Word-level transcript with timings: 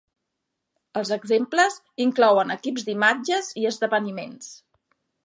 Els 1.01 1.11
exemples 1.17 1.77
inclouen 2.07 2.53
equips 2.57 2.87
d'imatges 2.89 3.55
i 3.65 3.69
esdeveniments. 3.73 4.51